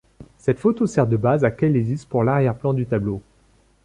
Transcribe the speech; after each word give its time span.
Cette 0.39 0.57
photo 0.57 0.87
sert 0.87 1.05
de 1.05 1.15
base 1.15 1.45
à 1.45 1.51
Kalaizis 1.51 2.05
pour 2.05 2.23
l'arrière-plan 2.23 2.73
du 2.73 2.87
tableau. 2.87 3.21